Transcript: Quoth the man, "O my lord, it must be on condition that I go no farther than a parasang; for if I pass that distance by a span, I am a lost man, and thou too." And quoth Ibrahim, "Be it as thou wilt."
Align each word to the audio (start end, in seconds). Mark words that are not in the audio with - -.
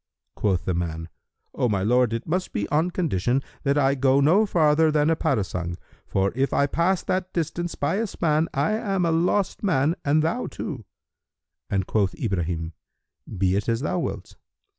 Quoth 0.35 0.65
the 0.65 0.73
man, 0.73 1.09
"O 1.53 1.69
my 1.69 1.83
lord, 1.83 2.11
it 2.11 2.25
must 2.25 2.53
be 2.53 2.67
on 2.69 2.89
condition 2.89 3.43
that 3.61 3.77
I 3.77 3.93
go 3.93 4.19
no 4.19 4.47
farther 4.47 4.89
than 4.89 5.11
a 5.11 5.15
parasang; 5.15 5.77
for 6.07 6.31
if 6.35 6.53
I 6.53 6.65
pass 6.65 7.03
that 7.03 7.31
distance 7.33 7.75
by 7.75 7.97
a 7.97 8.07
span, 8.07 8.49
I 8.51 8.71
am 8.71 9.05
a 9.05 9.11
lost 9.11 9.61
man, 9.61 9.93
and 10.03 10.23
thou 10.23 10.47
too." 10.47 10.85
And 11.69 11.85
quoth 11.85 12.15
Ibrahim, 12.15 12.73
"Be 13.37 13.55
it 13.55 13.69
as 13.69 13.81
thou 13.81 13.99
wilt." 13.99 14.37